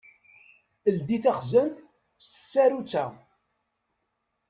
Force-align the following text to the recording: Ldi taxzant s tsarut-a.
Ldi 0.95 1.17
taxzant 1.23 1.75
s 2.25 2.27
tsarut-a. 2.31 3.05